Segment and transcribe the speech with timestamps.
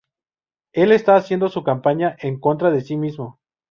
[0.73, 3.37] Él está haciendo su campaña en contra de sí mismo.